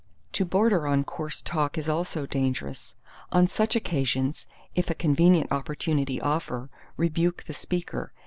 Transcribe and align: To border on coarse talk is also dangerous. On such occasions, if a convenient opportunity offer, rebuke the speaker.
To 0.31 0.45
border 0.45 0.87
on 0.87 1.03
coarse 1.03 1.43
talk 1.43 1.77
is 1.77 1.87
also 1.87 2.25
dangerous. 2.25 2.95
On 3.31 3.47
such 3.47 3.75
occasions, 3.75 4.47
if 4.73 4.89
a 4.89 4.95
convenient 4.95 5.51
opportunity 5.51 6.19
offer, 6.19 6.69
rebuke 6.97 7.43
the 7.45 7.53
speaker. 7.53 8.11